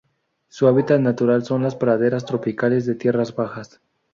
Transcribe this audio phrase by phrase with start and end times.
[0.47, 3.81] Su hábitat natural son las praderas tropicales de tierras bajas.